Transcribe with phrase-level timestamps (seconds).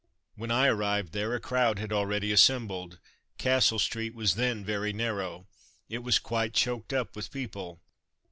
[0.33, 2.97] When I arrived there, a crowd had already assembled.
[3.37, 5.45] Castle street was then very narrow.
[5.89, 7.81] It was quite choked up with people.